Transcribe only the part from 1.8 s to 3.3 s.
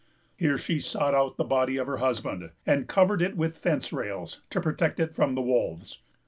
her husband, and covered